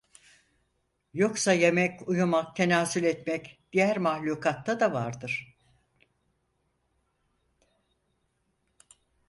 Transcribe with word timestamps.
Yoksa 1.13 1.51
yemek, 1.53 2.07
uyumak, 2.07 2.55
tenasül 2.55 3.03
etmek 3.03 3.61
diğer 3.73 3.97
mahlukatta 3.97 4.79
da 4.79 4.93
vardır. 4.93 5.57